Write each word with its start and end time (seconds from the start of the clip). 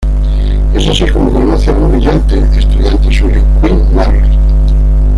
Es 0.73 0.87
así 0.87 1.05
como 1.11 1.31
conoce 1.31 1.69
a 1.69 1.73
un 1.73 1.91
brillante 1.91 2.39
estudiante 2.57 3.13
suyo, 3.13 3.39
Quinn 3.63 3.93
Mallory. 3.95 4.35